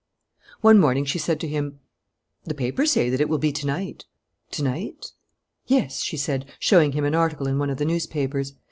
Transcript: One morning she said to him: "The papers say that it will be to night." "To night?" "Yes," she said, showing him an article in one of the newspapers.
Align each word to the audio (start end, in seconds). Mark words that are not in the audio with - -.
One 0.61 0.79
morning 0.79 1.05
she 1.05 1.19
said 1.19 1.39
to 1.41 1.47
him: 1.47 1.79
"The 2.45 2.55
papers 2.55 2.89
say 2.91 3.11
that 3.11 3.21
it 3.21 3.29
will 3.29 3.37
be 3.37 3.51
to 3.51 3.67
night." 3.67 4.05
"To 4.49 4.63
night?" 4.63 5.11
"Yes," 5.67 6.01
she 6.01 6.17
said, 6.17 6.47
showing 6.57 6.93
him 6.93 7.05
an 7.05 7.13
article 7.13 7.47
in 7.47 7.59
one 7.59 7.69
of 7.69 7.77
the 7.77 7.85
newspapers. 7.85 8.53